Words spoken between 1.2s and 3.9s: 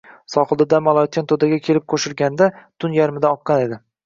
To‘daga kelib qo‘shilganida tun yarmidan oqqan edi.